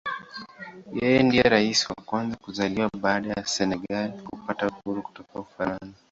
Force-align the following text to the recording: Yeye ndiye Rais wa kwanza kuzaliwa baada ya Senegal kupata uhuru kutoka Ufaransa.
Yeye 0.97 1.19
ndiye 1.23 1.45
Rais 1.53 1.79
wa 1.89 1.95
kwanza 2.07 2.35
kuzaliwa 2.43 2.89
baada 3.01 3.27
ya 3.37 3.45
Senegal 3.53 4.09
kupata 4.23 4.63
uhuru 4.67 5.01
kutoka 5.07 5.39
Ufaransa. 5.39 5.97